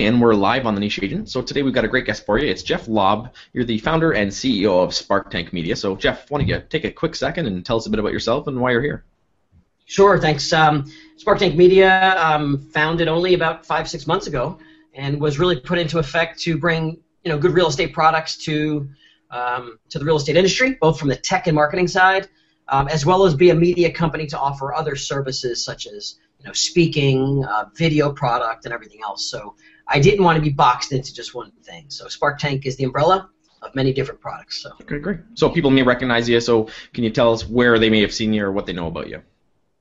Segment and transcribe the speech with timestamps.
[0.00, 1.28] And we're live on the Niche Agent.
[1.28, 2.48] So today we've got a great guest for you.
[2.48, 3.34] It's Jeff Lobb.
[3.52, 5.76] You're the founder and CEO of Spark Tank Media.
[5.76, 8.12] So Jeff, why don't you take a quick second and tell us a bit about
[8.12, 9.04] yourself and why you're here?
[9.84, 10.54] Sure, thanks.
[10.54, 14.58] Um, Spark Tank Media um, founded only about five six months ago,
[14.94, 18.88] and was really put into effect to bring you know good real estate products to
[19.30, 22.26] um, to the real estate industry, both from the tech and marketing side,
[22.68, 26.46] um, as well as be a media company to offer other services such as you
[26.46, 29.30] know, speaking, uh, video product, and everything else.
[29.30, 29.56] So
[29.90, 31.86] I didn't want to be boxed into just one thing.
[31.88, 33.28] So Spark Tank is the umbrella
[33.60, 34.62] of many different products.
[34.62, 34.70] So.
[34.82, 35.18] Okay, great.
[35.34, 36.40] So people may recognize you.
[36.40, 38.86] So can you tell us where they may have seen you or what they know
[38.86, 39.20] about you?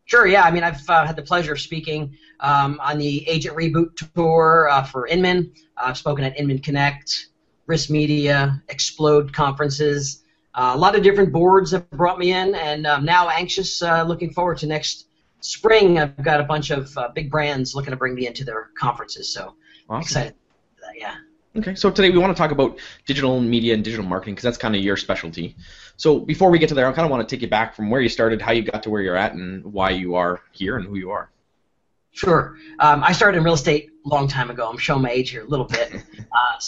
[0.05, 0.25] Sure.
[0.25, 0.43] Yeah.
[0.43, 4.67] I mean, I've uh, had the pleasure of speaking um, on the Agent Reboot tour
[4.69, 5.53] uh, for Inman.
[5.77, 7.27] I've spoken at Inman Connect,
[7.67, 10.23] RISMedia, Explode conferences.
[10.55, 14.03] Uh, a lot of different boards have brought me in, and I'm now anxious, uh,
[14.03, 15.05] looking forward to next
[15.41, 18.69] spring, I've got a bunch of uh, big brands looking to bring me into their
[18.77, 19.31] conferences.
[19.31, 19.55] So
[19.89, 20.01] awesome.
[20.01, 20.33] excited
[20.75, 20.99] for that.
[20.99, 21.15] Yeah.
[21.57, 24.57] Okay, so today we want to talk about digital media and digital marketing because that's
[24.57, 25.55] kind of your specialty.
[25.97, 27.89] So before we get to there, I kind of want to take you back from
[27.89, 30.77] where you started, how you got to where you're at, and why you are here
[30.77, 31.31] and who you are.
[32.11, 32.57] Sure.
[32.79, 34.69] Um, I started in real estate a long time ago.
[34.69, 35.91] I'm showing my age here a little bit.
[36.19, 36.59] uh,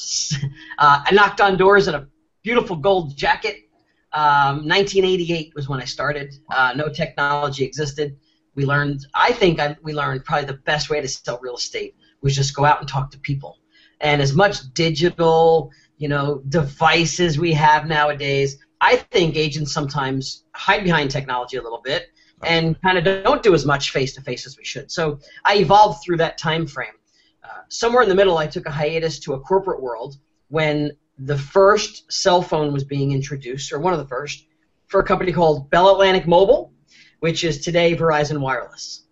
[0.79, 2.07] uh, I knocked on doors in a
[2.41, 3.69] beautiful gold jacket.
[4.13, 6.33] Um, 1988 was when I started.
[6.49, 8.17] Uh, no technology existed
[8.55, 11.95] we learned i think I, we learned probably the best way to sell real estate
[12.21, 13.57] was just go out and talk to people.
[13.99, 20.83] And as much digital you know devices we have nowadays i think agents sometimes hide
[20.83, 22.07] behind technology a little bit
[22.43, 24.91] and kind of don't do as much face to face as we should.
[24.91, 26.97] So i evolved through that time frame.
[27.43, 30.15] Uh, somewhere in the middle i took a hiatus to a corporate world
[30.47, 34.47] when the first cell phone was being introduced or one of the first
[34.87, 36.73] for a company called bell atlantic mobile
[37.19, 39.05] which is today Verizon Wireless.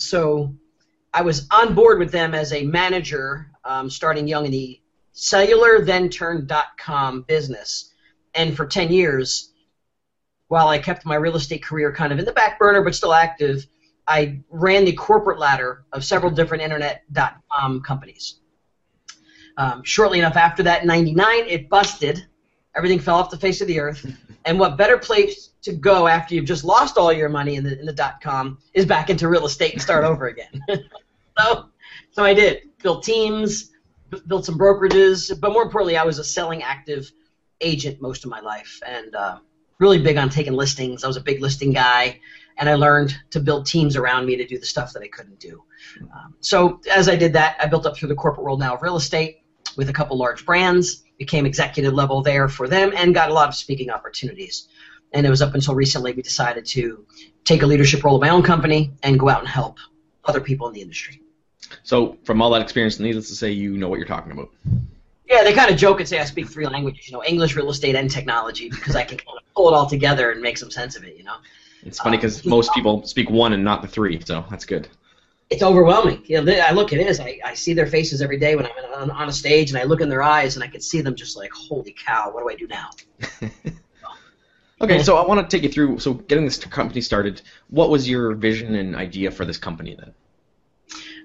[0.00, 0.56] So
[1.14, 4.80] I was on board with them as a manager, um, starting young in the
[5.12, 7.94] cellular, then turned .com business.
[8.34, 9.52] And for 10 years,
[10.48, 13.14] while I kept my real estate career kind of in the back burner but still
[13.14, 13.64] active,
[14.08, 18.40] I ran the corporate ladder of several different internet.com companies.
[19.56, 22.26] Um, shortly enough after that, 99, it busted.
[22.76, 24.04] Everything fell off the face of the earth.
[24.46, 27.80] And what better place to go after you've just lost all your money in the
[27.80, 30.60] in the dot com is back into real estate and start over again.
[31.38, 31.70] so,
[32.10, 33.72] so I did built teams,
[34.26, 37.10] built some brokerages, but more importantly, I was a selling active
[37.60, 39.38] agent most of my life, and uh,
[39.78, 41.04] really big on taking listings.
[41.04, 42.20] I was a big listing guy,
[42.58, 45.40] and I learned to build teams around me to do the stuff that I couldn't
[45.40, 45.62] do.
[46.02, 48.82] Um, so as I did that, I built up through the corporate world now of
[48.82, 49.38] real estate
[49.76, 53.48] with a couple large brands, became executive level there for them, and got a lot
[53.48, 54.68] of speaking opportunities
[55.14, 57.06] and it was up until recently we decided to
[57.44, 59.78] take a leadership role in my own company and go out and help
[60.24, 61.20] other people in the industry.
[61.82, 64.50] So, from all that experience, needless to say, you know what you're talking about.
[65.28, 67.70] Yeah, they kind of joke and say I speak three languages, you know, English, real
[67.70, 70.70] estate, and technology, because I can kind of pull it all together and make some
[70.70, 71.36] sense of it, you know.
[71.82, 74.88] It's funny because um, most people speak one and not the three, so that's good.
[75.50, 76.22] It's overwhelming.
[76.26, 77.20] You know, I look, it is.
[77.20, 79.84] I, I see their faces every day when I'm on, on a stage, and I
[79.84, 82.50] look in their eyes, and I can see them just like, holy cow, what do
[82.50, 82.90] I do now?
[84.80, 85.98] Okay, so I want to take you through.
[86.00, 90.12] So, getting this company started, what was your vision and idea for this company then?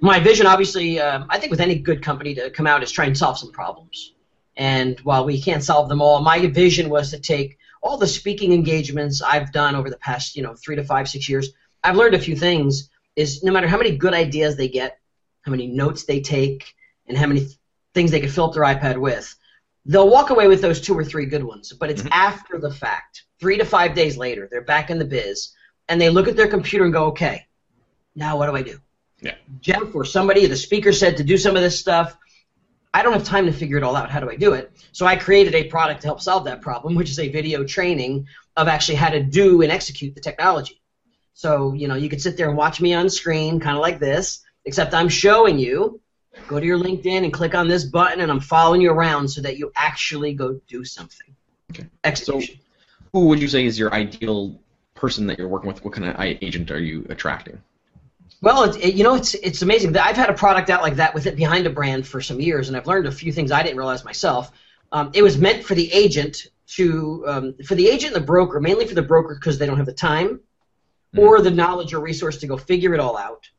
[0.02, 3.06] My vision, obviously, um, I think with any good company to come out is try
[3.06, 4.14] and solve some problems.
[4.56, 8.54] And while we can't solve them all, my vision was to take all the speaking
[8.54, 11.50] engagements I've done over the past, you know, three to five, six years.
[11.84, 12.90] I've learned a few things.
[13.16, 15.00] Is no matter how many good ideas they get,
[15.42, 16.74] how many notes they take,
[17.08, 17.48] and how many
[17.94, 19.36] things they can fill up their iPad with,
[19.86, 21.74] they'll walk away with those two or three good ones.
[21.74, 22.14] But it's mm-hmm.
[22.14, 25.54] after the fact Three to five days later, they're back in the biz,
[25.88, 27.48] and they look at their computer and go, okay,
[28.16, 28.80] now what do I do?
[29.22, 29.36] Yeah.
[29.62, 32.18] Jeff or somebody, the speaker said to do some of this stuff.
[32.94, 34.10] I don't have time to figure it all out.
[34.10, 34.72] How do I do it?
[34.94, 38.28] So I created a product to help solve that problem, which is a video training
[38.58, 40.82] of actually how to do and execute the technology.
[41.34, 44.00] So, you know, you could sit there and watch me on screen, kind of like
[44.00, 46.02] this, except I'm showing you.
[46.48, 49.42] Go to your LinkedIn and click on this button, and I'm following you around so
[49.42, 51.36] that you actually go do something.
[51.72, 51.88] Okay.
[52.04, 52.56] Execution.
[52.56, 52.62] So
[53.14, 54.60] who would you say is your ideal
[54.96, 55.84] person that you're working with?
[55.84, 57.62] What kind of agent are you attracting?
[58.42, 59.94] Well, it, it, you know, it's it's amazing.
[59.94, 62.40] That I've had a product out like that with it behind a brand for some
[62.40, 64.52] years, and I've learned a few things I didn't realize myself.
[64.92, 68.60] Um, it was meant for the agent to um, for the agent and the broker,
[68.60, 70.40] mainly for the broker because they don't have the time
[71.16, 71.20] mm.
[71.20, 73.50] or the knowledge or resource to go figure it all out.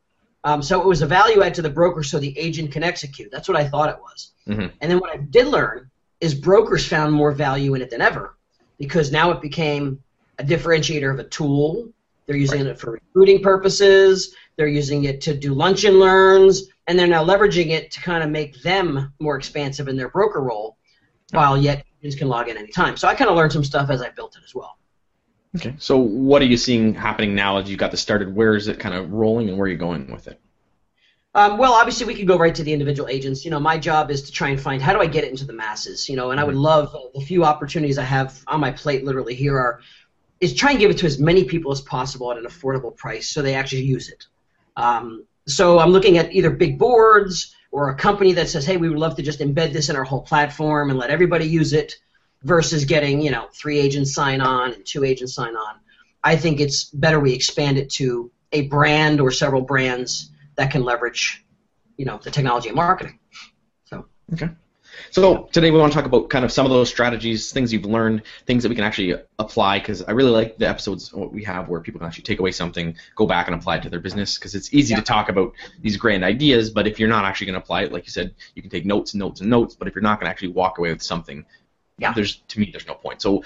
[0.43, 3.31] Um, so it was a value add to the broker so the agent can execute.
[3.31, 4.31] That's what I thought it was.
[4.47, 4.75] Mm-hmm.
[4.81, 8.35] And then what I did learn is brokers found more value in it than ever
[8.79, 10.01] because now it became
[10.39, 11.91] a differentiator of a tool.
[12.31, 12.67] They're using right.
[12.67, 14.33] it for recruiting purposes.
[14.55, 16.69] They're using it to do lunch and learns.
[16.87, 20.41] and they're now leveraging it to kind of make them more expansive in their broker
[20.41, 20.77] role,
[21.31, 22.97] while yet agents can log in anytime.
[22.97, 24.77] So I kind of learned some stuff as I built it as well.
[25.57, 25.75] Okay.
[25.79, 28.33] So what are you seeing happening now as you got this started?
[28.33, 30.39] Where is it kind of rolling, and where are you going with it?
[31.33, 33.45] Um, well, obviously, we could go right to the individual agents.
[33.45, 35.45] You know, my job is to try and find how do I get it into
[35.45, 36.09] the masses.
[36.09, 39.05] You know, and I would love uh, the few opportunities I have on my plate.
[39.05, 39.79] Literally, here are
[40.41, 43.29] is try and give it to as many people as possible at an affordable price,
[43.29, 44.25] so they actually use it.
[44.75, 48.89] Um, so I'm looking at either big boards or a company that says, hey, we
[48.89, 51.95] would love to just embed this in our whole platform and let everybody use it,
[52.43, 55.75] versus getting you know three agents sign on and two agents sign on.
[56.23, 60.83] I think it's better we expand it to a brand or several brands that can
[60.83, 61.43] leverage,
[61.97, 63.17] you know, the technology and marketing.
[63.85, 64.05] So.
[64.33, 64.49] Okay.
[65.09, 67.85] So today we want to talk about kind of some of those strategies, things you've
[67.85, 69.79] learned, things that we can actually apply.
[69.79, 72.51] Because I really like the episodes what we have where people can actually take away
[72.51, 74.37] something, go back and apply it to their business.
[74.37, 74.97] Because it's easy Yeah.
[74.97, 77.91] to talk about these grand ideas, but if you're not actually going to apply it,
[77.91, 79.75] like you said, you can take notes and notes and notes.
[79.75, 81.45] But if you're not going to actually walk away with something,
[81.97, 82.13] Yeah.
[82.13, 83.21] there's to me there's no point.
[83.21, 83.43] So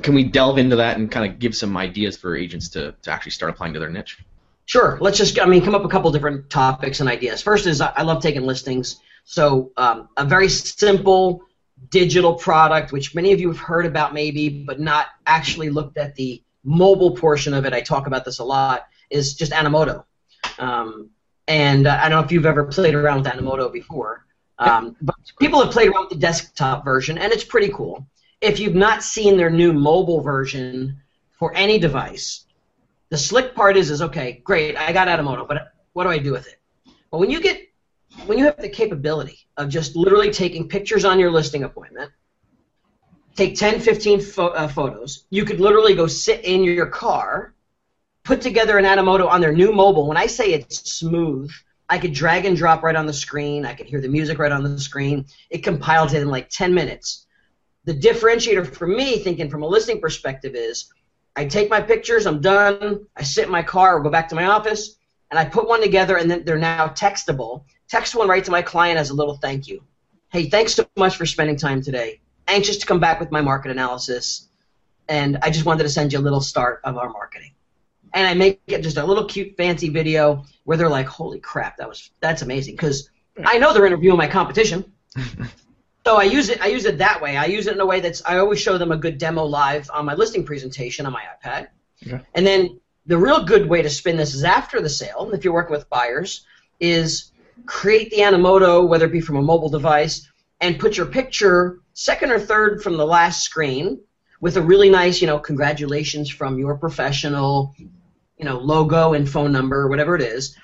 [0.00, 3.10] can we delve into that and kind of give some ideas for agents to, to
[3.10, 4.18] actually start applying to their niche?
[4.64, 4.96] Sure.
[5.00, 7.42] Let's just, I mean, come up with a couple different topics and ideas.
[7.42, 9.00] First is I love taking listings.
[9.24, 11.42] So um, a very simple
[11.90, 16.14] digital product, which many of you have heard about maybe, but not actually looked at
[16.14, 17.72] the mobile portion of it.
[17.72, 18.86] I talk about this a lot.
[19.10, 20.04] Is just Animoto.
[20.58, 21.10] Um,
[21.46, 24.24] and uh, I don't know if you've ever played around with Animoto before,
[24.58, 28.06] um, but people have played around with the desktop version, and it's pretty cool.
[28.40, 31.02] If you've not seen their new mobile version
[31.32, 32.46] for any device,
[33.10, 36.32] the slick part is, is okay, great, I got Animoto, but what do I do
[36.32, 36.58] with it?
[37.10, 37.60] Well, when you get,
[38.26, 42.10] when you have the capability of just literally taking pictures on your listing appointment,
[43.36, 47.54] take 10, 15 pho- uh, photos, you could literally go sit in your car,
[48.24, 50.06] put together an Animoto on their new mobile.
[50.06, 51.50] When I say it's smooth,
[51.88, 53.66] I could drag and drop right on the screen.
[53.66, 55.26] I could hear the music right on the screen.
[55.50, 57.26] It compiles it in like 10 minutes.
[57.84, 60.92] The differentiator for me, thinking from a listing perspective, is
[61.34, 64.34] I take my pictures, I'm done, I sit in my car or go back to
[64.34, 64.96] my office,
[65.30, 67.64] and I put one together, and then they're now textable.
[67.88, 69.82] Text one right to my client as a little thank you.
[70.30, 72.20] Hey, thanks so much for spending time today.
[72.48, 74.48] Anxious to come back with my market analysis,
[75.08, 77.50] and I just wanted to send you a little start of our marketing.
[78.14, 81.76] And I make it just a little cute, fancy video where they're like, "Holy crap,
[81.78, 83.10] that was that's amazing!" Because
[83.44, 84.92] I know they're interviewing my competition.
[86.04, 86.60] So I use it.
[86.60, 87.36] I use it that way.
[87.36, 88.22] I use it in a way that's.
[88.26, 91.68] I always show them a good demo live on my listing presentation on my iPad,
[92.04, 92.20] Okay.
[92.34, 95.30] and then the real good way to spin this is after the sale.
[95.32, 96.44] If you're working with buyers,
[96.80, 97.30] is
[97.66, 100.28] create the Animoto, whether it be from a mobile device,
[100.60, 104.00] and put your picture second or third from the last screen
[104.40, 109.52] with a really nice, you know, congratulations from your professional, you know, logo and phone
[109.52, 110.56] number, whatever it is.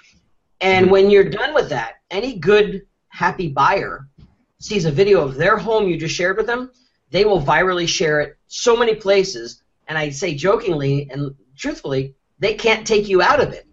[0.61, 4.09] And when you're done with that, any good, happy buyer
[4.61, 6.73] sees a video of their home you just shared with them,
[7.11, 9.63] they will virally share it so many places.
[9.87, 13.67] And I say jokingly and truthfully, they can't take you out of it.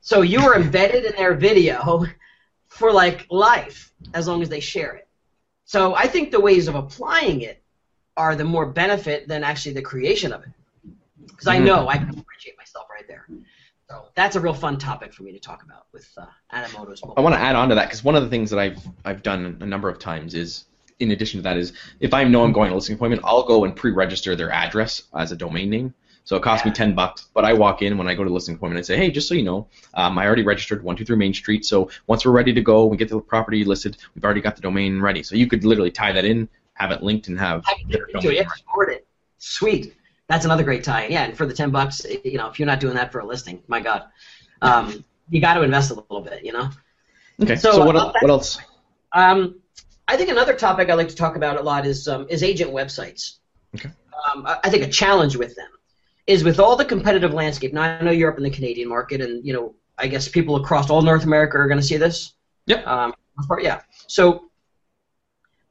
[0.00, 2.06] So you are embedded in their video
[2.80, 5.06] for like life as long as they share it.
[5.66, 7.62] So I think the ways of applying it
[8.16, 10.48] are the more benefit than actually the creation of it.
[11.26, 11.66] Because I Mhm.
[11.66, 13.26] know I can appreciate myself right there.
[13.88, 17.02] So that's a real fun topic for me to talk about with uh, Animoto's.
[17.16, 19.22] I want to add on to that because one of the things that I've I've
[19.22, 20.64] done a number of times is,
[21.00, 23.42] in addition to that, is if I know I'm going to a listing appointment, I'll
[23.42, 25.92] go and pre-register their address as a domain name.
[26.30, 28.32] So it costs me ten bucks, but I walk in when I go to a
[28.32, 30.94] listing appointment and I say, hey, just so you know, um, I already registered one
[30.94, 31.64] two three Main Street.
[31.64, 33.96] So once we're ready to go, we get the property listed.
[34.14, 35.24] We've already got the domain ready.
[35.24, 38.12] So you could literally tie that in, have it linked, and have their it.
[38.12, 38.98] domain Yeah, ready.
[38.98, 39.06] it.
[39.38, 39.96] Sweet.
[40.28, 41.08] That's another great tie.
[41.08, 43.26] Yeah, and for the ten bucks, you know, if you're not doing that for a
[43.26, 44.04] listing, my God,
[44.62, 46.70] um, you got to invest a little bit, you know.
[47.42, 47.56] Okay.
[47.56, 48.60] So, So, what, uh, what else?
[49.10, 49.58] Um,
[50.06, 52.70] I think another topic I like to talk about a lot is um, is agent
[52.70, 53.38] websites.
[53.74, 53.90] Okay.
[54.32, 55.70] Um, I think a challenge with them
[56.30, 57.72] is with all the competitive landscape.
[57.72, 60.56] Now I know you're up in the Canadian market, and you know I guess people
[60.56, 62.32] across all North America are going to see this.
[62.66, 62.86] Yep.
[62.86, 63.14] Um,
[63.60, 63.80] yeah.
[64.06, 64.50] So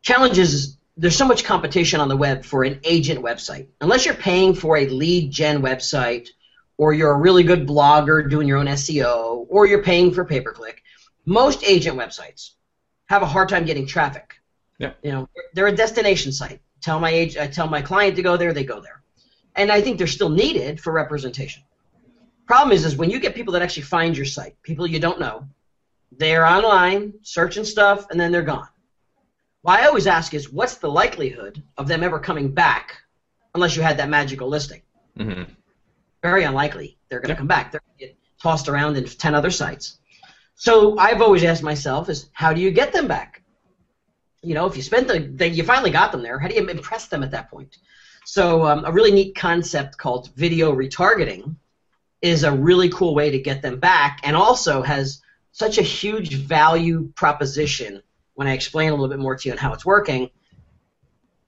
[0.01, 0.77] challenges.
[0.97, 3.67] there's so much competition on the web for an agent website.
[3.79, 6.27] Unless you're paying for a lead gen website,
[6.77, 10.41] or you're a really good blogger doing your own SEO, or you're paying for pay
[10.41, 10.83] per click,
[11.25, 12.51] most agent websites
[13.05, 14.35] have a hard time getting traffic.
[14.79, 14.97] Yep.
[15.03, 16.61] You know, they're a destination site.
[16.81, 18.98] Tell my age, I tell my client to go there, they go there,
[19.59, 21.63] and I think they're still needed for representation.
[22.47, 25.19] Problem is, is when you get people that actually find your site, people you don't
[25.19, 25.47] know,
[26.17, 28.69] they're online searching stuff, and then they're gone.
[29.61, 32.85] What I always ask is, what's the likelihood of them ever coming back,
[33.53, 34.81] unless you had that magical listing?
[35.17, 35.43] hmm
[36.23, 36.97] Very unlikely.
[37.09, 37.37] They're going to Yeah.
[37.43, 37.71] come back.
[37.71, 39.99] They're going to get tossed around in ten other sites.
[40.55, 43.43] So I've always asked myself is how do you get them back?
[44.41, 46.65] You know, if you spent the, the you finally got them there, how do you
[46.67, 47.77] impress them at that point?
[48.31, 51.55] So um, a really neat concept called video retargeting
[52.21, 56.35] is a really cool way to get them back, and also has such a huge
[56.35, 58.03] value proposition
[58.35, 60.29] when I explain a little bit more to you on how it's working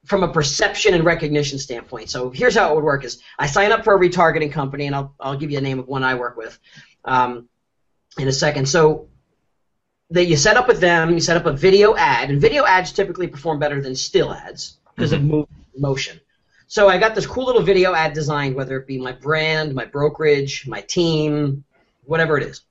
[0.05, 2.09] from a perception and recognition standpoint.
[2.09, 4.95] So here's how it would work: is I sign up for a retargeting company, and
[4.95, 6.57] I'll I'll give you a name of one I work with
[7.05, 7.47] um,
[8.17, 8.67] in a second.
[8.67, 9.07] So
[10.09, 12.91] that you set up with them, you set up a video ad, and video ads
[12.91, 15.31] typically perform better than still ads because mm-hmm.
[15.31, 15.47] of
[15.77, 16.19] motion.
[16.71, 19.83] So I got this cool little video ad designed, whether it be my brand, my
[19.83, 21.65] brokerage, my team,
[22.05, 22.61] whatever it is.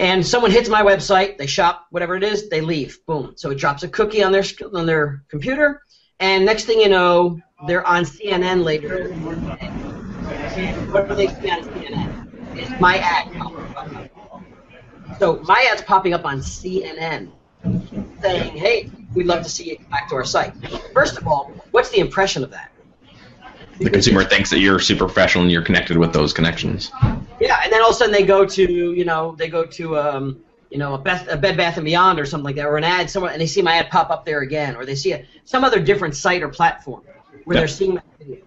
[0.00, 2.98] And someone hits my website, they shop, whatever it is, they leave.
[3.06, 3.34] Boom.
[3.36, 4.42] So it drops a cookie on their
[4.74, 5.82] on their computer,
[6.18, 9.12] and next thing you know, they're on CNN later.
[10.90, 12.56] What do they see on CNN?
[12.56, 14.20] It's my ad.
[15.20, 17.30] So my ad's popping up on CNN
[18.20, 20.54] saying, hey, we'd love to see you back to our site.
[20.92, 22.72] First of all, what's the impression of that?
[23.80, 26.90] The consumer thinks that you're super professional and you're connected with those connections.
[27.40, 29.98] Yeah, and then all of a sudden they go to you know they go to
[29.98, 32.76] um, you know a, Beth, a Bed Bath and Beyond or something like that, or
[32.76, 35.12] an ad somewhere, and they see my ad pop up there again, or they see
[35.12, 37.02] a, some other different site or platform
[37.44, 38.44] where they're seeing my video.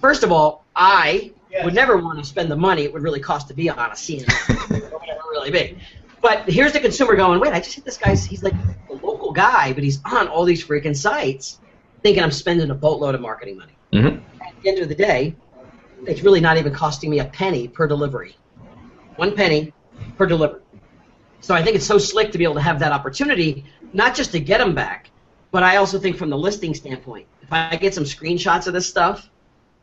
[0.00, 1.64] First of all, I yes.
[1.64, 3.94] would never want to spend the money it would really cost to be on a
[3.94, 4.28] CNN
[4.70, 5.78] or whatever really big.
[6.20, 8.54] But here's the consumer going, wait, I just hit this guy's, he's like
[8.88, 11.58] a local guy, but he's on all these freaking sites,
[12.02, 13.76] thinking I'm spending a boatload of marketing money.
[13.92, 14.33] Mm-hmm
[14.64, 15.36] the end of the day,
[16.06, 18.36] it's really not even costing me a penny per delivery.
[19.16, 19.72] One penny
[20.16, 20.62] per delivery.
[21.40, 24.32] So I think it's so slick to be able to have that opportunity, not just
[24.32, 25.10] to get them back,
[25.50, 28.88] but I also think from the listing standpoint, if I get some screenshots of this
[28.88, 29.28] stuff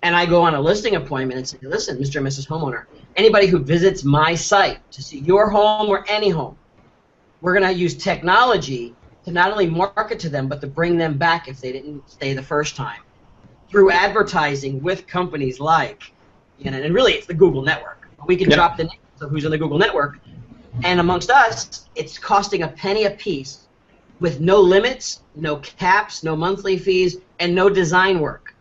[0.01, 2.15] and I go on a listing appointment and say, listen, Mr.
[2.17, 2.47] and Mrs.
[2.47, 2.85] Homeowner,
[3.15, 6.57] anybody who visits my site to see your home or any home,
[7.41, 8.95] we're going to use technology
[9.25, 12.33] to not only market to them, but to bring them back if they didn't stay
[12.33, 13.01] the first time
[13.71, 16.11] through advertising with companies like,
[16.59, 18.07] you know, and really it's the Google network.
[18.27, 18.57] We can yep.
[18.57, 20.19] drop the names of who's in the Google network,
[20.83, 23.67] and amongst us, it's costing a penny a piece
[24.19, 28.53] with no limits, no caps, no monthly fees, and no design work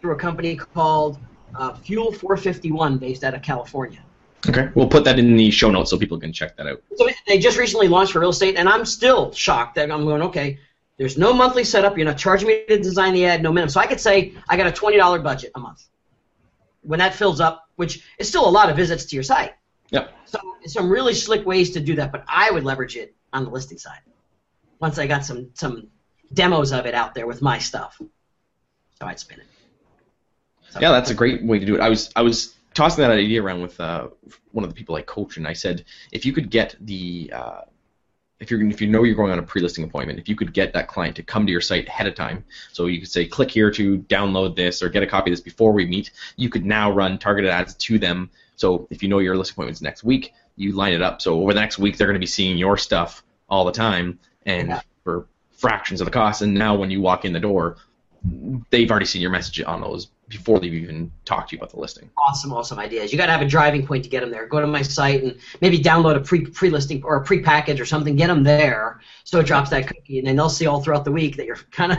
[0.00, 1.18] through a company called
[1.54, 4.02] uh, Fuel 451 based out of California.
[4.48, 6.82] Okay, we'll put that in the show notes so people can check that out.
[6.96, 10.22] So they just recently launched for real estate, and I'm still shocked that I'm going,
[10.22, 10.58] okay,
[10.96, 11.96] there's no monthly setup.
[11.96, 13.70] You're not charging me to design the ad, no minimum.
[13.70, 15.84] So I could say I got a $20 budget a month.
[16.82, 19.54] When that fills up, which is still a lot of visits to your site.
[19.90, 20.08] Yeah.
[20.26, 23.50] So some really slick ways to do that, but I would leverage it on the
[23.50, 24.00] listing side.
[24.80, 25.88] Once I got some some
[26.32, 29.46] demos of it out there with my stuff, so I'd spin it.
[30.70, 31.80] So, yeah, that's a great way to do it.
[31.80, 34.08] I was I was tossing that idea around with uh,
[34.52, 37.60] one of the people I coach, and I said if you could get the uh,
[38.44, 40.74] if you're if you know you're going on a pre-listing appointment, if you could get
[40.74, 43.50] that client to come to your site ahead of time, so you could say click
[43.50, 46.64] here to download this or get a copy of this before we meet, you could
[46.64, 48.30] now run targeted ads to them.
[48.56, 51.22] So if you know your listing appointment's next week, you line it up.
[51.22, 54.18] So over the next week, they're going to be seeing your stuff all the time
[54.46, 54.80] and yeah.
[55.02, 56.42] for fractions of the cost.
[56.42, 57.78] And now when you walk in the door,
[58.70, 61.78] they've already seen your message on those before they've even talked to you about the
[61.78, 62.10] listing.
[62.16, 63.12] Awesome, awesome ideas.
[63.12, 64.46] You got to have a driving point to get them there.
[64.46, 67.80] Go to my site and maybe download a pre pre listing or a pre package
[67.80, 68.16] or something.
[68.16, 71.12] Get them there so it drops that cookie, and then they'll see all throughout the
[71.12, 71.98] week that you're kind of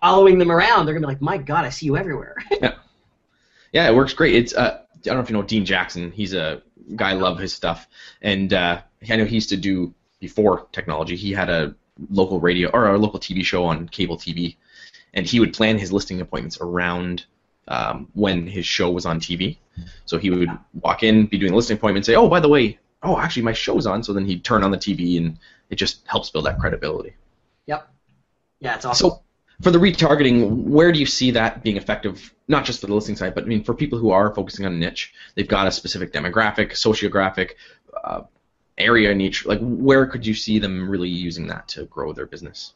[0.00, 0.86] following them around.
[0.86, 2.74] They're gonna be like, "My God, I see you everywhere." yeah,
[3.72, 4.34] yeah, it works great.
[4.34, 6.10] It's uh, I don't know if you know Dean Jackson.
[6.10, 6.62] He's a
[6.96, 7.10] guy.
[7.10, 7.88] I love his stuff,
[8.22, 11.16] and uh, I know he used to do before technology.
[11.16, 11.74] He had a
[12.10, 14.56] local radio or a local TV show on cable TV,
[15.14, 17.26] and he would plan his listing appointments around
[17.68, 19.58] um, when his show was on TV.
[20.04, 20.50] So he would
[20.80, 23.52] walk in, be doing a listing appointment, say, "Oh, by the way, oh, actually my
[23.52, 25.38] show's on." So then he'd turn on the TV, and
[25.70, 27.14] it just helps build that credibility.
[27.66, 27.88] Yep.
[28.60, 29.10] Yeah, it's awesome.
[29.10, 29.22] So
[29.62, 32.34] for the retargeting, where do you see that being effective?
[32.48, 34.74] Not just for the listing side, but I mean for people who are focusing on
[34.74, 37.52] a niche, they've got a specific demographic, sociographic.
[38.02, 38.22] Uh,
[38.78, 42.72] area niche like where could you see them really using that to grow their business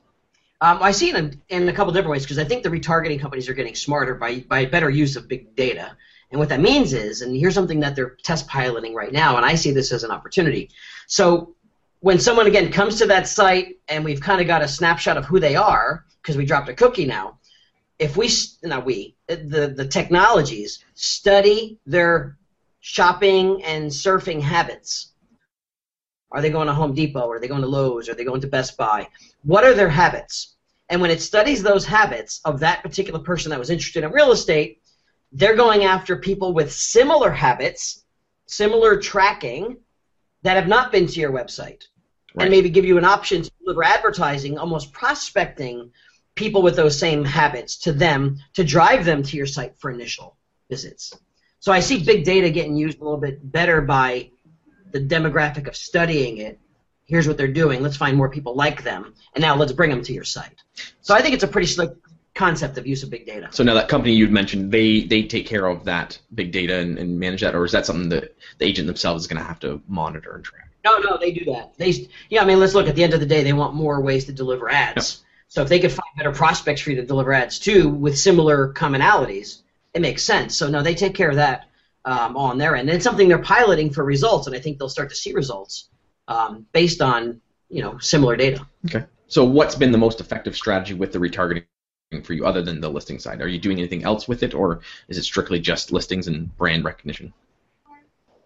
[0.60, 3.20] um, I see it in, in a couple different ways because I think the retargeting
[3.20, 5.96] companies are getting smarter by, by better use of big data.
[6.30, 9.46] And what that means is, and here's something that they're test piloting right now, and
[9.46, 10.70] I see this as an opportunity.
[11.06, 11.54] So
[12.00, 15.25] when someone again comes to that site and we've kind of got a snapshot of
[15.25, 17.38] who they are because we dropped a cookie now,
[17.98, 18.28] if we
[18.62, 22.36] not we the the technologies study their
[22.80, 25.12] shopping and surfing habits.
[26.37, 27.31] Are they going to Home Depot?
[27.31, 28.11] Are they going to Lowe's?
[28.11, 29.09] Are they going to Best Buy?
[29.43, 30.57] What are their habits?
[30.90, 34.33] And when it studies those habits of that particular person that was interested in real
[34.33, 34.83] estate,
[35.33, 38.05] they're going after people with similar habits,
[38.45, 39.78] similar tracking,
[40.43, 41.85] that have not been to your website
[42.35, 42.45] Right.
[42.45, 45.90] and maybe give you an option to deliver advertising, almost prospecting
[46.35, 50.37] people with those same habits to them to drive them to your site for initial
[50.69, 51.14] visits.
[51.61, 54.33] So I see big data getting used a little bit better by
[54.97, 56.59] the demographic of studying it.
[57.05, 57.83] Here's what they're doing.
[57.83, 60.62] Let's find more people like them, and now let's bring them to your site.
[61.03, 61.91] So I think it's a pretty slick
[62.35, 63.49] concept of use of big data.
[63.53, 66.99] So now that company you'd mentioned, they they take care of that big data and,
[66.99, 69.61] and manage that, or is that something that the agent themselves is going to have
[69.61, 70.69] to monitor and track?
[70.85, 71.76] No, no, they do that.
[71.79, 72.88] They, yeah, I mean, let's look.
[72.88, 75.23] At the end of the day, they want more ways to deliver ads.
[75.49, 78.73] So if they could find better prospects for you to deliver ads to with similar
[78.73, 79.62] commonalities,
[79.95, 80.57] it makes sense.
[80.57, 81.69] So no, they take care of that
[82.06, 82.88] um, on their end.
[82.88, 85.90] And it's something they're piloting for results, and I think they'll start to see results
[86.28, 88.66] um, based on you know similar data.
[88.86, 89.04] Okay.
[89.26, 91.64] So what's been the most effective strategy with the retargeting
[92.22, 93.42] for you, other than the listing side?
[93.42, 96.84] Are you doing anything else with it, or is it strictly just listings and brand
[96.84, 97.32] recognition?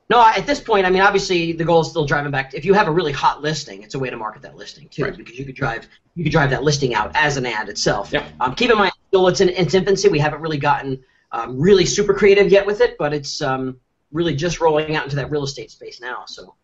[0.08, 2.52] No, at this point, I mean, obviously the goal is still driving back.
[2.52, 5.04] If you have a really hot listing, it's a way to market that listing too,
[5.04, 5.16] Right.
[5.16, 5.86] because you could drive
[6.16, 8.10] you could drive that listing out as an ad itself.
[8.12, 8.26] Yeah.
[8.40, 10.08] Um, keep in mind, still it's in its infancy.
[10.08, 13.78] We haven't really gotten um, really super creative yet with it, but it's um,
[14.12, 16.25] really just rolling out into that real estate space now.
[16.26, 16.54] So,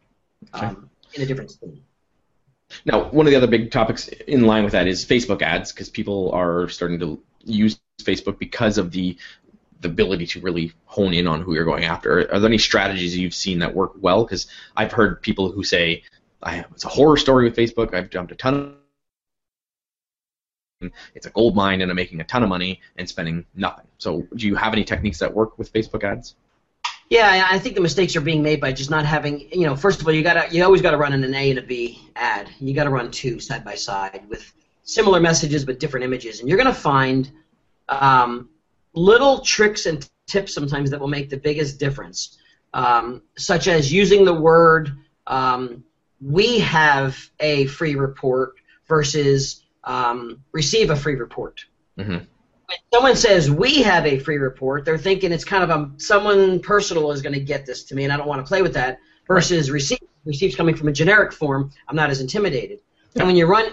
[0.53, 1.81] um, in a different thing.
[2.85, 5.89] Now, one of the other big topics in line with that is Facebook ads, because
[5.89, 9.17] people are starting to use Facebook because of the
[9.81, 12.21] the ability to really hone in on who you're going after.
[12.33, 14.25] Are there any strategies you've seen that work well?
[14.25, 16.03] Because I've heard people who say,
[16.43, 17.95] I, "It's a horror story with Facebook.
[17.95, 18.86] I've dumped a ton of."
[21.15, 23.87] It's a gold mine, and I'm making a ton of money and spending nothing.
[23.99, 26.35] So, do you have any techniques that work with Facebook ads?
[27.09, 29.49] Yeah, I- think the mistakes are being made by just not having.
[29.53, 31.63] You know, first of all, you gotta you always gotta run an A and a
[31.63, 32.49] B ad.
[32.59, 36.59] You gotta run two side by side with similar messages but different images, and you're
[36.59, 37.31] gonna find
[37.89, 38.49] um,
[38.95, 42.39] little tricks and tips sometimes that will make the biggest difference,
[42.75, 44.97] um, such as using the word
[45.29, 45.85] um,
[46.21, 48.55] "we have a free report"
[48.89, 51.65] versus um, "receive a free report."
[51.99, 52.27] Mhm.
[52.67, 56.61] When someone says we have a free report, they're thinking it's kind of a someone
[56.61, 58.75] personal is going to get this to me, and I don't want to play with
[58.75, 58.99] that.
[59.27, 61.73] Versus receive, receive's coming from a generic form.
[61.89, 62.81] I'm not as intimidated.
[63.17, 63.73] And when you run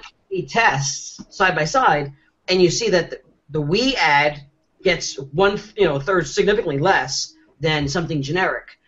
[0.49, 2.13] tests side by side,
[2.47, 4.41] and you see that the, the we ad
[4.83, 8.79] gets one, you know, third significantly less than something generic,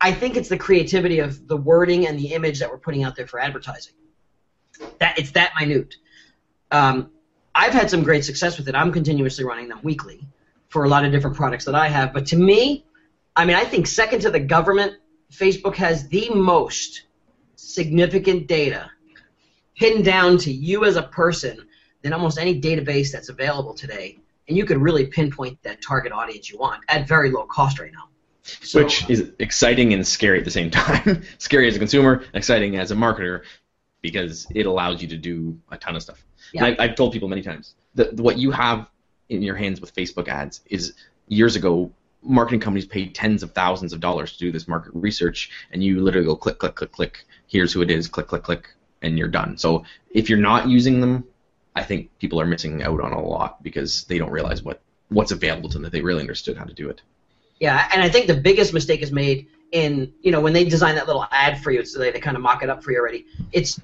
[0.00, 3.16] I think it's the creativity of the wording and the image that we're putting out
[3.16, 3.94] there for advertising.
[4.98, 5.94] That it's that minute.
[6.70, 7.10] Um,
[7.54, 8.74] I've had some great success with it.
[8.74, 10.20] I'm continuously running them weekly
[10.68, 12.12] for a lot of different products that I have.
[12.12, 12.84] But to me,
[13.36, 14.94] I mean, I think second to the government,
[15.32, 17.02] Facebook has the most
[17.56, 18.90] significant data
[19.76, 21.66] pinned down to you as a person
[22.02, 24.18] than almost any database that's available today.
[24.48, 27.92] And you could really pinpoint that target audience you want at very low cost right
[27.92, 28.08] now.
[28.42, 31.22] So, Which is exciting and scary at the same time.
[31.38, 33.42] scary as a consumer, exciting as a marketer,
[34.02, 36.24] because it allows you to do a ton of stuff.
[36.52, 36.66] Yeah.
[36.66, 38.86] And I, I've told people many times that what you have
[39.28, 40.94] in your hands with Facebook ads is
[41.28, 41.90] years ago.
[42.22, 46.02] Marketing companies paid tens of thousands of dollars to do this market research, and you
[46.02, 47.24] literally go click, click, click, click.
[47.46, 48.08] Here's who it is.
[48.08, 48.68] Click, click, click,
[49.00, 49.56] and you're done.
[49.56, 51.24] So if you're not using them,
[51.74, 55.32] I think people are missing out on a lot because they don't realize what what's
[55.32, 55.82] available to them.
[55.84, 57.00] That they really understood how to do it.
[57.58, 60.96] Yeah, and I think the biggest mistake is made in you know when they design
[60.96, 62.98] that little ad for you, so they, they kind of mock it up for you
[62.98, 63.24] already.
[63.52, 63.80] It's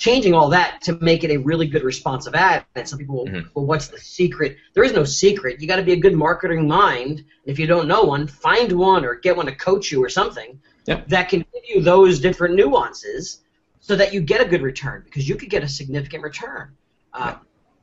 [0.00, 2.64] changing all that to make it a really good responsive ad.
[2.74, 3.50] And some people, will, Mhm.
[3.54, 4.56] well, what's the secret?
[4.72, 5.60] There is no secret.
[5.60, 7.22] You got to be a good marketing mind.
[7.44, 10.58] If you don't know one, find one or get one to coach you or something
[10.86, 11.08] Yep.
[11.08, 13.42] that can give you those different nuances
[13.80, 16.70] so that you get a good return because you could get a significant return.
[17.12, 17.34] Uh,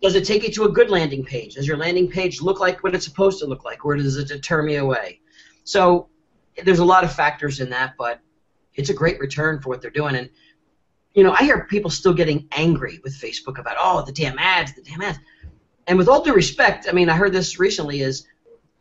[0.02, 1.56] Does it take you to a good landing page?
[1.56, 4.28] Does your landing page look like what it's supposed to look like, or does it
[4.28, 5.22] deter me away?
[5.64, 6.08] So
[6.64, 8.20] there's a lot of factors in that, but
[8.76, 10.16] it's a great return for what they're doing.
[10.16, 10.30] And
[11.18, 14.76] you know, I hear people still getting angry with Facebook about oh the damn ads,
[14.76, 15.18] the damn ads.
[15.88, 18.28] And with all due respect, I mean, I heard this recently is,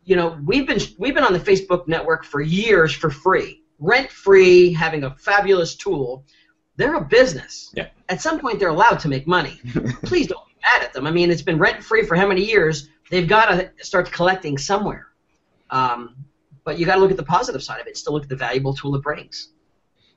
[0.05, 4.11] you know, we've been we've been on the Facebook network for years for free, rent
[4.11, 6.27] free, having a fabulous tool.
[6.77, 7.73] They're a business.
[7.75, 7.89] Yeah.
[8.11, 9.59] At some point, they're allowed to make money.
[10.05, 11.07] Please don't be mad at them.
[11.07, 12.91] I mean, it's been rent free for how many years?
[13.11, 15.07] They've got to start collecting somewhere.
[15.71, 16.15] Um,
[16.65, 17.97] but you got to look at the positive side of it.
[17.97, 19.49] Still look at the valuable tool it brings.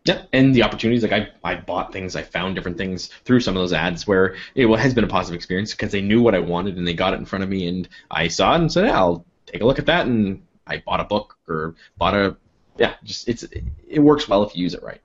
[0.06, 3.56] Yeah, and the opportunities like I I bought things, I found different things through some
[3.56, 6.40] of those ads where it has been a positive experience because they knew what I
[6.40, 8.86] wanted and they got it in front of me and I saw it and said,
[8.86, 12.38] yeah, I'll take a look at that and I bought a book or bought a
[12.78, 13.44] yeah, just it's
[13.88, 15.02] it works well if you use it right.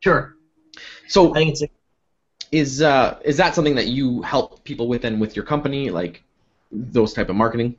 [0.00, 0.36] Sure.
[1.06, 1.68] So I think it's a
[2.50, 6.22] is uh is that something that you help people with and with your company like
[6.70, 7.76] those type of marketing?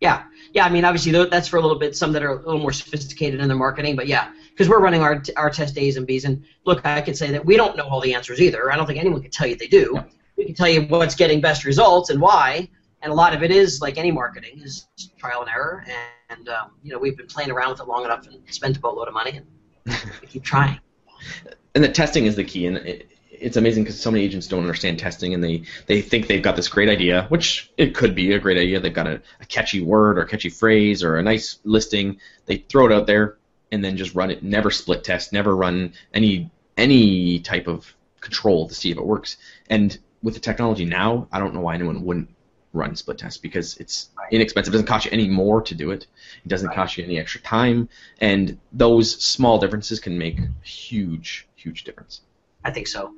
[0.00, 0.64] Yeah, yeah.
[0.64, 3.40] I mean, obviously that's for a little bit some that are a little more sophisticated
[3.40, 6.44] in their marketing, but yeah, because we're running our our test A's and B's, and
[6.64, 8.72] look, I could say that we don't know all the answers either.
[8.72, 10.02] I don't think anyone can tell you they do.
[10.36, 12.68] We can tell you what's getting best results and why,
[13.02, 14.86] and a lot of it is like any marketing is
[15.18, 18.04] trial and error, and, and um, you know we've been playing around with it long
[18.04, 19.46] enough and spent a boatload of money, and
[20.20, 20.80] we keep trying.
[21.76, 23.10] And the testing is the key, and it,
[23.44, 26.56] it's amazing because so many agents don't understand testing and they, they think they've got
[26.56, 28.80] this great idea, which it could be a great idea.
[28.80, 32.18] They've got a, a catchy word or a catchy phrase or a nice listing.
[32.46, 33.36] They throw it out there
[33.70, 34.42] and then just run it.
[34.42, 35.32] Never split test.
[35.32, 39.36] Never run any any type of control to see if it works.
[39.68, 42.30] And with the technology now, I don't know why anyone wouldn't
[42.72, 44.72] run split test because it's inexpensive.
[44.72, 46.06] It doesn't cost you any more to do it.
[46.44, 47.88] It doesn't cost you any extra time,
[48.20, 52.22] and those small differences can make huge, huge difference.
[52.64, 53.14] I think so.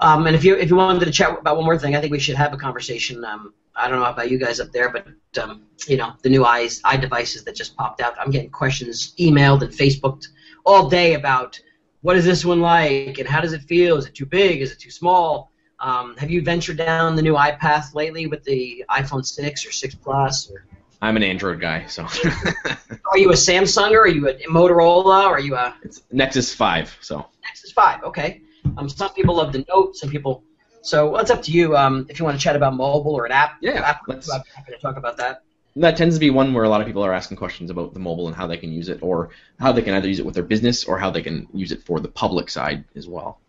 [0.00, 2.12] Um, and if you if you wanted to chat about one more thing, I think
[2.12, 3.24] we should have a conversation.
[3.24, 5.06] Um, I don't know about you guys up there, but
[5.42, 8.14] um, you know the new eyes eye devices that just popped out.
[8.18, 10.28] I'm getting questions emailed and Facebooked
[10.64, 11.58] all day about
[12.02, 13.96] what is this one like and how does it feel?
[13.96, 14.60] Is it too big?
[14.60, 15.50] Is it too small?
[15.80, 19.94] Um, have you ventured down the new iPath lately with the iPhone 6 or 6
[19.96, 20.50] Plus?
[20.50, 20.64] Or?
[21.02, 22.02] I'm an Android guy, so.
[23.10, 25.76] are you a Samsung or are you a Motorola or are you a?
[25.82, 27.26] It's Nexus 5, so.
[27.44, 28.40] Nexus 5, okay.
[28.76, 29.96] Um, some people love the Note.
[29.96, 30.42] Some people.
[30.82, 31.76] So well, it's up to you.
[31.76, 34.30] Um, if you want to chat about mobile or an app, yeah, app, let's.
[34.30, 35.42] I'm happy to talk about that.
[35.76, 38.00] That tends to be one where a lot of people are asking questions about the
[38.00, 40.34] mobile and how they can use it, or how they can either use it with
[40.34, 43.40] their business or how they can use it for the public side as well.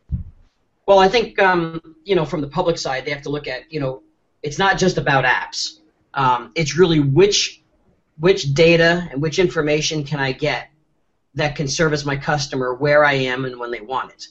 [0.87, 3.71] Well, I think um, you know from the public side they have to look at
[3.71, 4.03] you know
[4.41, 5.79] it's not just about apps.
[6.13, 7.61] Um, it's really which
[8.19, 10.69] which data and which information can I get
[11.35, 14.27] that can service my customer where I am and when they want it.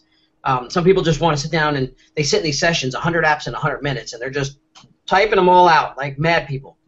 [0.46, 3.24] Um, some people just want to sit down and they sit in these sessions, 100
[3.24, 4.60] apps in 100 minutes, and they're just
[5.04, 6.78] typing them all out like mad people.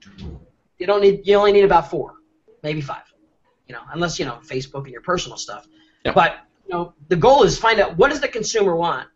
[0.79, 2.15] You don't need, you only need about four,
[2.63, 3.03] maybe five,
[3.67, 5.67] you know, unless you know Facebook and your personal stuff.
[6.05, 6.15] Yep.
[6.15, 9.09] But you know, the goal is find out what does the consumer want,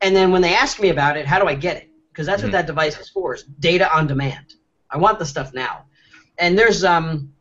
[0.00, 1.90] and then when they ask me about it, how do I get it?
[2.08, 2.46] Because that's mm-hmm.
[2.46, 4.54] what that device is for, is data on demand.
[4.88, 5.84] I want the stuff now.
[6.38, 7.32] And there's um,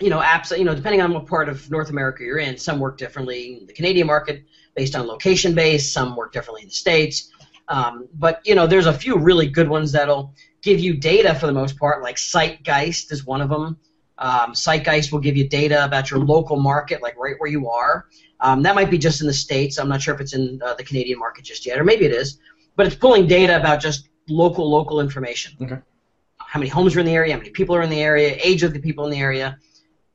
[0.00, 2.78] you know, apps, you know, depending on what part of North America you're in, some
[2.78, 3.62] work differently.
[3.66, 5.92] The Canadian market based on location based.
[5.92, 7.30] Some work differently in the states.
[7.68, 11.46] Um, but you know, there's a few really good ones that'll give you data for
[11.46, 12.02] the most part.
[12.02, 13.78] Like Sitegeist is one of them.
[14.18, 18.06] Um, Sitegeist will give you data about your local market, like right where you are.
[18.40, 19.78] Um, that might be just in the states.
[19.78, 22.12] I'm not sure if it's in uh, the Canadian market just yet, or maybe it
[22.12, 22.38] is.
[22.76, 25.56] But it's pulling data about just local local information.
[25.60, 25.78] Okay.
[26.38, 27.32] How many homes are in the area?
[27.34, 28.36] How many people are in the area?
[28.42, 29.58] Age of the people in the area.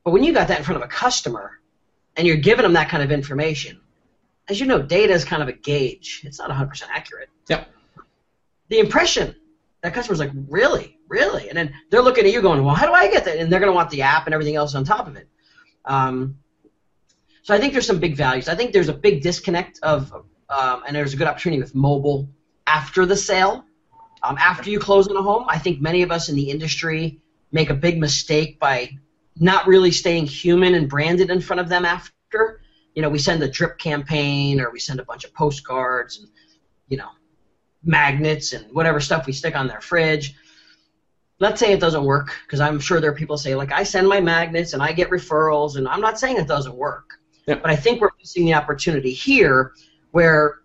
[0.06, 1.60] But when you got that in front of a customer,
[2.16, 3.82] and you're giving them that kind of information,
[4.48, 6.22] as you know, data is kind of a gauge.
[6.24, 7.30] It's not 100% accurate.
[7.50, 7.68] Yep.
[8.70, 9.36] The impression
[9.82, 12.94] that customer's like, really, really, and then they're looking at you going, well, how do
[12.94, 13.38] I get that?
[13.38, 15.28] And they're going to want the app and everything else on top of it.
[15.84, 16.38] Um,
[17.42, 18.48] so I think there's some big values.
[18.48, 20.12] I think there's a big disconnect of,
[20.50, 22.30] um, and there's a good opportunity with mobile
[22.66, 23.66] after the sale.
[24.24, 27.20] Um, after you close on a home, I think many of us in the industry
[27.52, 28.98] make a big mistake by
[29.38, 32.62] not really staying human and branded in front of them after
[32.96, 36.30] you know, we send a drip campaign or we send a bunch of postcards and,
[36.88, 37.10] you know,
[37.84, 40.34] magnets and whatever stuff we stick on their fridge.
[41.40, 44.08] Let's say it doesn't work, because I'm sure there are people say, like, I send
[44.08, 47.20] my magnets and I get referrals, and I'm not saying it doesn't work.
[47.46, 47.56] Yeah.
[47.56, 49.74] But I think we're missing the opportunity here
[50.12, 50.60] where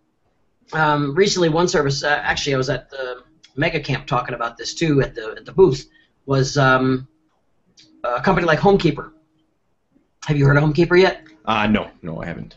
[0.73, 3.25] um, recently one service, uh, actually, I was at the
[3.57, 5.91] Mega Camp talking about this too at the, at the booth,
[6.27, 7.09] was um,
[8.05, 9.13] a company like Homekeeper.
[10.27, 11.25] Have you heard of Homekeeper yet?
[11.45, 12.57] Uh, no, no, I haven't.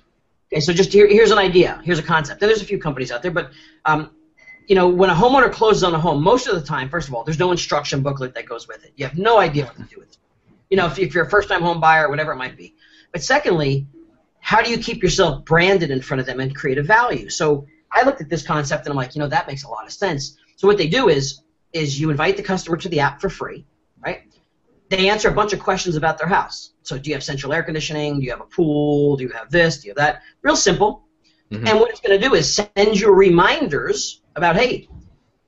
[0.52, 1.82] Okay, so just here, here's an idea.
[1.84, 2.42] Here's a concept.
[2.42, 3.52] And there's a few companies out there, but
[3.86, 4.12] um,
[4.68, 7.14] you know, when a homeowner closes on a home, most of the time, first of
[7.14, 8.94] all, there's no instruction booklet that goes with it.
[8.96, 10.18] You have no idea what to do with it.
[10.70, 12.76] You know, if, if you're a first-time home buyer, or whatever it might be.
[13.12, 13.88] But secondly,
[14.40, 17.30] how do you keep yourself branded in front of them and create a value?
[17.30, 19.86] So I looked at this concept and I'm like, you know, that makes a lot
[19.86, 20.38] of sense.
[20.56, 21.42] So what they do is,
[21.74, 23.66] is you invite the customer to the app for free,
[24.04, 24.22] right?
[24.94, 26.74] They answer a bunch of questions about their house.
[26.84, 28.20] So do you have central air conditioning?
[28.20, 29.18] Do you have a pool?
[29.18, 29.80] Do you have this?
[29.80, 30.22] Do you have that?
[30.44, 31.04] Real simple.
[31.50, 31.68] Mm-hmm.
[31.68, 34.88] And what it's going to do is send you reminders about, hey,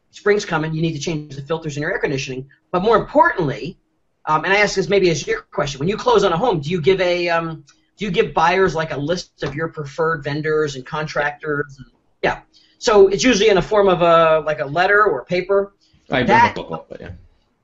[0.09, 0.73] spring's coming.
[0.73, 2.49] You need to change the filters in your air conditioning.
[2.71, 3.77] But more importantly,
[4.25, 6.59] um, and I ask this maybe as your question: When you close on a home,
[6.59, 7.65] do you give a um,
[7.97, 11.79] do you give buyers like a list of your preferred vendors and contractors?
[12.23, 12.41] Yeah.
[12.79, 15.75] So it's usually in a form of a like a letter or paper.
[16.09, 17.11] I have a booklet, but yeah.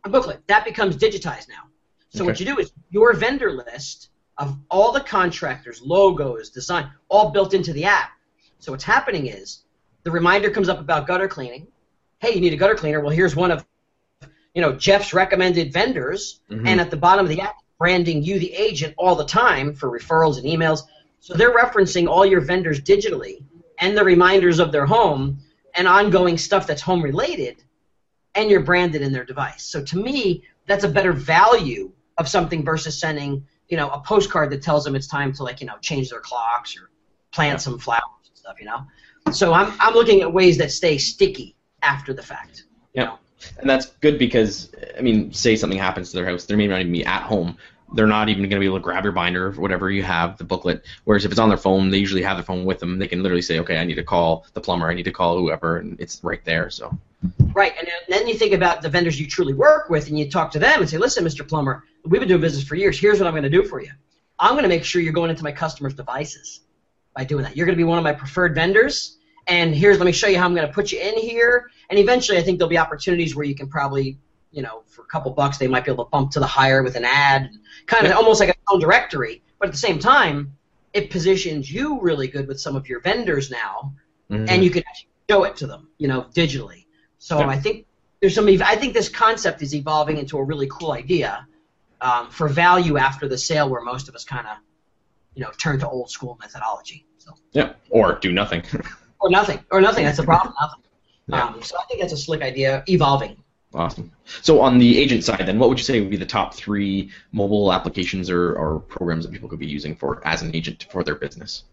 [0.04, 1.71] A booklet that becomes digitized now.
[2.12, 2.32] So okay.
[2.32, 7.54] what you do is your vendor list of all the contractors, logos, design, all built
[7.54, 8.12] into the app.
[8.60, 9.64] So what's happening is
[10.04, 11.68] the reminder comes up about gutter cleaning.
[12.20, 13.00] Hey, you need a gutter cleaner.
[13.00, 13.66] Well, here's one of
[14.54, 16.68] you know, Jeff's recommended vendors, Mhm.
[16.68, 19.90] and at the bottom of the app, branding you, the agent, all the time for
[19.90, 20.82] referrals and emails.
[21.20, 23.46] So they're referencing all your vendors digitally
[23.80, 25.40] and the reminders of their home
[25.76, 27.64] and ongoing stuff that's home related,
[28.36, 29.64] and you're branded in their device.
[29.64, 34.50] So to me, that's a better value of something versus sending, you know, a postcard
[34.52, 36.90] that tells them it's time to like, you know, change their clocks or
[37.32, 37.58] plant Yeah.
[37.58, 38.86] some flowers and stuff, you know.
[39.34, 42.64] So I'm I'm looking at ways that stay sticky after the fact.
[42.94, 43.18] Yeah,
[43.60, 46.80] and that's good because I mean, say something happens to their house, they may not
[46.80, 47.58] even be at home.
[47.94, 50.38] They're not even going to be able to grab your binder or whatever you have,
[50.38, 50.84] the booklet.
[51.04, 53.00] Whereas if it's on their phone, they usually have their phone with them.
[53.00, 54.90] They can literally say, "Okay, I need to call the plumber.
[54.90, 56.70] I need to call whoever," and it's right there.
[56.70, 56.98] So
[57.54, 60.52] Right, and then- you think about the vendors you truly work with, and you talk
[60.52, 61.48] to them and say, "Listen, Mr.
[61.48, 63.00] Plumber, we've been doing business for years.
[63.00, 63.92] Here's what I'm going to do for you.
[64.40, 66.62] I'm going to make sure you're going into my customers' devices
[67.16, 67.56] by doing that.
[67.56, 70.38] You're going to be one of my preferred vendors, and here's let me show you
[70.38, 71.70] how I'm going to put you in here.
[71.90, 74.18] And eventually, I think there'll be opportunities where you can probably,
[74.52, 76.84] you know, for a couple bucks, they might be able to bump to the higher
[76.84, 77.50] with an ad,
[77.88, 78.18] kind of Yeah.
[78.18, 79.42] almost like a phone directory.
[79.60, 80.58] But at the same time,
[80.94, 83.94] it positions you really good with some of your vendors now
[84.30, 84.50] Mhm.
[84.50, 86.86] and you can actually show it to them, you know, digitally.
[87.18, 87.48] So Yeah.
[87.48, 87.86] I think
[88.20, 88.48] there's some.
[88.48, 91.48] I think this concept is evolving into a really cool idea
[92.02, 94.58] um, for value after the sale, where most of us kind of,
[95.36, 97.06] you know, turn to old school methodology.
[97.20, 98.64] So yeah, or do nothing.
[99.20, 100.04] or nothing, or nothing.
[100.06, 100.54] That's the problem.
[100.60, 100.80] Nothing.
[101.28, 101.44] Yeah.
[101.46, 103.38] Um, so I think that's a slick idea, evolving.
[103.74, 104.12] Awesome.
[104.42, 107.10] So on the agent side, then, what would you say would be the top three
[107.32, 111.04] mobile applications or, or programs that people could be using for as an agent for
[111.04, 111.64] their business?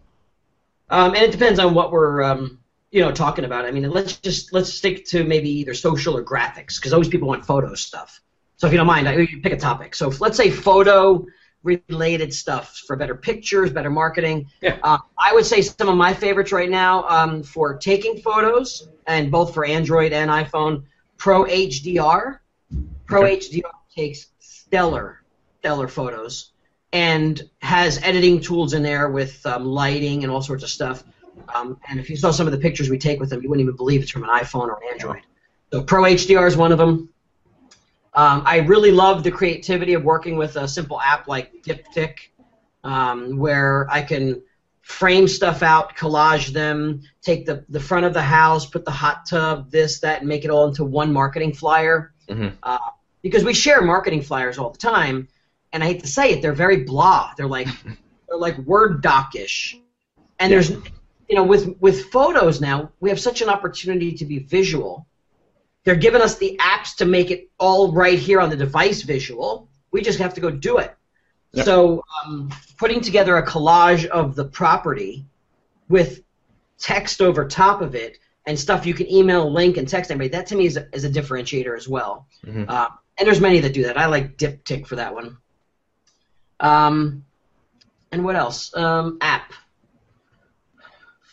[0.91, 2.59] Um, and it depends on what we're, um,
[2.91, 3.67] you know, talking about.
[3.67, 7.29] I mean, let's just let's stick to maybe either social or graphics, because always people
[7.29, 8.21] want photo stuff.
[8.57, 9.95] So if you don't mind, I, you pick a topic.
[9.95, 11.27] So if- let's say photo
[11.65, 14.49] related stuff for better pictures, better marketing.
[14.63, 14.79] Yeah.
[14.83, 19.31] Uh, I would say some of my favorites right now um, for taking photos, and
[19.31, 20.85] both for Android and iPhone,
[21.19, 22.39] Pro HDR.
[23.07, 23.37] Pro Okay.
[23.37, 25.23] HDR takes stellar,
[25.61, 26.53] stellar photos
[26.93, 31.05] and has editing tools in there with um, lighting and all sorts of stuff.
[31.55, 33.65] Um, and if you saw some of the pictures we take with them, you wouldn't
[33.65, 35.23] even believe it's from an iPhone or an Android.
[35.73, 37.11] So Pro HDR is one of them.
[38.15, 42.31] Um, I really love the creativity of working with a simple app like Diptic,
[42.85, 44.43] um, where I can
[44.89, 49.27] frame stuff out, collage them, take the, the front of the house, put the hot
[49.27, 52.15] tub, this, that, and make it all into one marketing flyer.
[52.27, 52.55] Mhm.
[52.63, 52.79] Uh,
[53.21, 55.29] because we share marketing flyers all the time,
[55.75, 57.33] and I hate to say it, they're very blah.
[57.37, 57.69] They're like
[58.29, 59.79] they're like Word doc-ish.
[60.39, 64.39] And there's you know with with photos now we have such an opportunity to be
[64.39, 65.07] visual.
[65.85, 69.69] They're giving us the apps to make it all right here on the device visual.
[69.91, 70.95] We just have to go do it.
[71.53, 71.65] Yep.
[71.65, 75.25] So um, putting together a collage of the property
[75.89, 76.21] with
[76.79, 80.29] text over top of it and stuff you can email, link, and text anybody.
[80.29, 82.27] That to me is a, is a differentiator as well.
[82.45, 82.69] Mhm.
[82.69, 83.99] Uh, and there's many that do that.
[83.99, 85.37] I like Diptic for that one.
[86.61, 87.25] Um,
[88.13, 88.75] and what else?
[88.77, 89.53] Um, app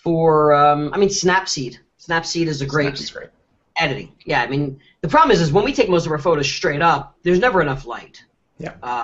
[0.03, 1.77] for um, I mean Snapseed.
[1.99, 3.29] Snapseed is a great great.
[3.77, 4.11] editing.
[4.25, 6.81] Yeah, I mean the problem is is when we take most of our photos straight
[6.81, 8.23] up, there's never enough light.
[8.57, 8.73] Yeah.
[8.83, 9.03] Uh,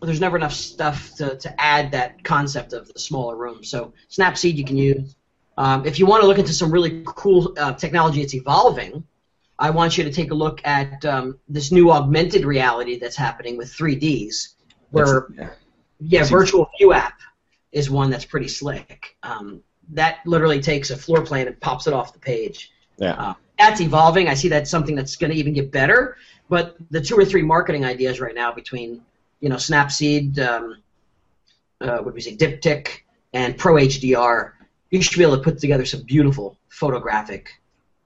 [0.00, 3.64] there's never enough stuff to, to add that concept of the smaller room.
[3.64, 5.16] So Snapseed you can use.
[5.56, 9.04] Um, if you want to look into some really cool uh, technology that's evolving,
[9.58, 13.56] I want you to take a look at um, this new augmented reality that's happening
[13.56, 14.54] with 3Ds,
[14.90, 15.50] where yeah.
[15.98, 17.18] yeah, Virtual View app
[17.72, 19.16] is one that's pretty slick.
[19.24, 22.70] Um, that literally takes a floor plan and pops it off the page.
[22.98, 23.14] Yeah.
[23.14, 24.28] Uh, that's evolving.
[24.28, 26.16] I see that's something that's going to even get better.
[26.48, 29.02] But the two or three marketing ideas right now between
[29.40, 30.82] you know Snapseed, um,
[31.80, 33.00] uh, what do we say, Diptic,
[33.32, 34.52] and Pro HDR,
[34.90, 37.50] you should be able to put together some beautiful photographic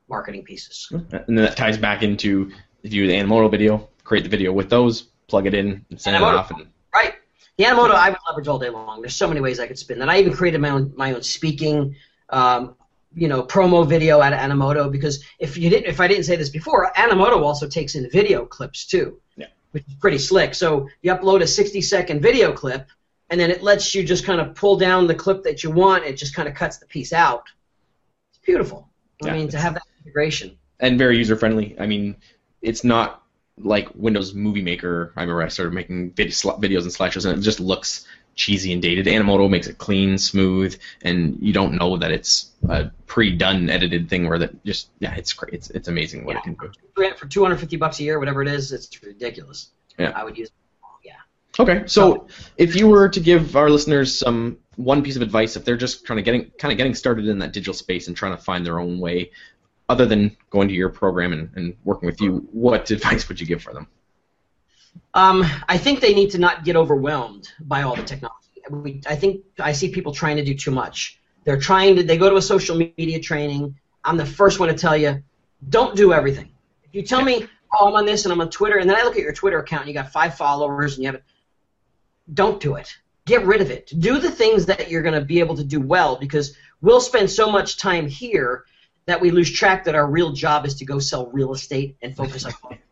[0.08, 0.88] marketing pieces.
[0.90, 4.52] And then that ties back into if you do the Animoto video, create the video
[4.52, 6.50] with those, plug it in, and send it off.
[6.50, 7.14] And Right.
[7.56, 9.00] The Animoto I would leverage all day long.
[9.00, 10.08] There's so many ways I could spin that.
[10.08, 11.94] I even created my own my own speaking,
[12.30, 12.74] um,
[13.14, 16.36] you know, promo video out of Animoto because if you didn't, if I didn't say
[16.36, 19.20] this before, Animoto also takes in video clips too.
[19.36, 19.46] Yeah.
[19.72, 20.54] Which is pretty slick.
[20.54, 22.88] So you upload a 60 second video clip,
[23.30, 26.04] and then it lets you just kind of pull down the clip that you want.
[26.04, 27.44] It just kind of cuts the piece out.
[28.30, 28.88] It's beautiful.
[29.22, 30.58] I Yeah, mean, to have that integration.
[30.80, 31.74] and very user friendly.
[31.78, 32.16] I mean,
[32.60, 33.22] it's not
[33.58, 35.12] like Windows Movie Maker.
[35.16, 39.06] I remember I started making videos and slideshows, and it just looks cheesy and dated.
[39.06, 44.28] Animoto makes it clean, smooth, and you don't know that it's a pre-done edited thing
[44.28, 45.54] where that just yeah, it's great.
[45.54, 46.70] It's it's amazing what it can do.
[46.94, 49.70] For for 250 bucks a year, whatever it is, it's ridiculous.
[49.98, 50.12] Yeah.
[50.14, 50.50] I would use.
[51.04, 51.12] Yeah.
[51.58, 55.64] Okay, so if you were to give our listeners some one piece of advice, if
[55.64, 58.36] they're just trying to getting kind of getting started in that digital space and trying
[58.36, 59.30] to find their own way,
[59.88, 63.46] other than going to your program and, and working with you, what advice would you
[63.46, 63.86] give for them?
[65.14, 68.38] Um, I think they need to not get overwhelmed by all the technology.
[68.70, 71.20] We, I think I see people trying to do too much.
[71.44, 72.02] They're trying to.
[72.02, 73.76] They go to a social media training.
[74.04, 75.22] I'm the first one to tell you,
[75.68, 76.50] don't do everything.
[76.84, 79.02] If you tell me, oh, I'm on this and I'm on Twitter, and then I
[79.02, 81.24] look at your Twitter account and you got five followers and you have it,
[82.32, 82.96] don't do it.
[83.24, 83.92] Get rid of it.
[83.98, 87.30] Do the things that you're going to be able to do well because we'll spend
[87.30, 88.64] so much time here
[89.06, 92.16] that we lose track that our real job is to go sell real estate and
[92.16, 92.52] focus on.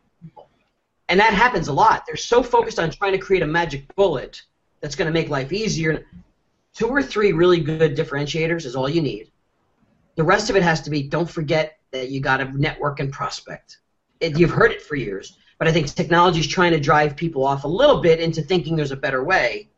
[1.11, 2.05] And that happens a lot.
[2.07, 4.41] They're so focused on trying to create a magic bullet
[4.81, 6.07] that's going to make life easier.
[6.73, 9.33] Two or three really good differentiators is all you need.
[10.15, 13.13] The rest of it has to be don't forget that you got to network and
[13.13, 13.79] prospect.
[14.21, 17.45] It, you've heard it for years, but I think technology is trying to drive people
[17.45, 19.69] off a little bit into thinking there's a better way.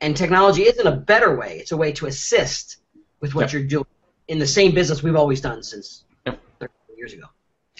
[0.00, 2.78] And technology isn't a better way, it's a way to assist
[3.20, 3.84] with what you're doing
[4.28, 6.40] in the same business we've always done since Yep.
[6.58, 7.26] 30 years ago.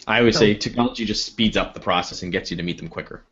[0.06, 2.78] I always So- say technology just speeds up the process and gets you to meet
[2.78, 3.22] them quicker.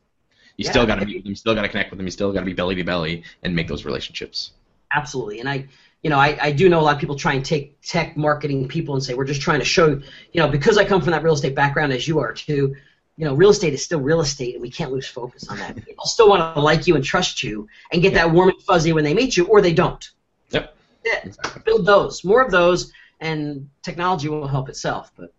[0.57, 0.71] You Yeah.
[0.71, 2.41] still got to meet them, you still got to connect with them, you still got
[2.41, 4.53] to be belly to belly and make those relationships.
[4.93, 5.39] Absolutely.
[5.41, 5.69] And I,
[6.03, 8.67] you know, I, I do know a lot of people try and take tech marketing
[8.69, 11.23] people and say, we're just trying to show, you know, because I come from that
[11.23, 12.75] real estate background as you are too,
[13.17, 15.77] you know, real estate is still real estate and we can't lose focus on that.
[15.85, 18.93] People still want to like you and trust you and get that warm and fuzzy
[18.93, 20.11] when they meet you or they don't.
[20.51, 20.75] Yep.
[21.05, 21.21] Yeah.
[21.25, 21.63] Exactly.
[21.65, 22.25] Build those.
[22.25, 25.13] More of those and technology will help itself.
[25.17, 25.33] But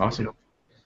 [0.00, 0.30] Awesome.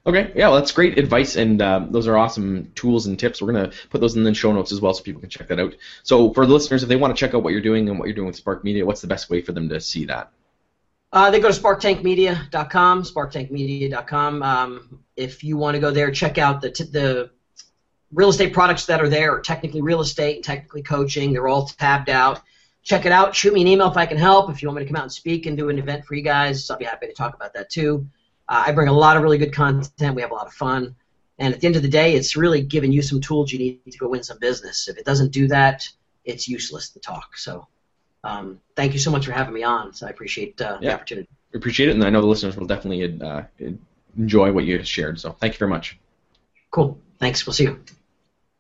[0.09, 3.42] Okay, yeah, well, that's great advice, and um, those are awesome tools and tips.
[3.42, 5.61] We're gonna put those in the show notes as well, so people can check that
[5.61, 5.75] out.
[6.03, 8.07] So, for the listeners, if they want to check out what you're doing and what
[8.07, 10.33] you're doing with Spark Media, what's the best way for them to see that?
[11.12, 14.42] Uh, they go to sparktankmedia.com, sparktankmedia.com.
[14.42, 17.31] Um, if you want to go there, check out the, t- the
[18.11, 21.35] real estate products that are there, technically real estate technically coaching.
[21.35, 22.40] They're all tabbed out.
[22.83, 23.37] Check it out.
[23.37, 24.49] Shoot me an email if I can help.
[24.49, 26.23] If you want me to come out and speak and do an event for you
[26.23, 28.07] guys, I'll be happy to talk about that too.
[28.48, 30.14] Uh, I bring a lot of really good content.
[30.14, 30.96] We have a lot of fun.
[31.38, 33.80] And at the end of the day, it's really giving you some tools you need
[33.90, 34.88] to go win some business.
[34.88, 35.88] If it doesn't do that,
[36.24, 37.37] it's useless to talk.
[37.37, 37.68] So
[38.24, 39.94] um, thank you so much for having me on.
[39.94, 41.28] So I appreciate uh, the opportunity.
[41.52, 43.42] We appreciate it, and I know the listeners will definitely uh,
[44.18, 45.18] enjoy what you shared.
[45.18, 45.98] So, thank you very much.
[46.70, 46.98] Cool.
[47.18, 47.46] Thanks.
[47.46, 47.82] We'll see you.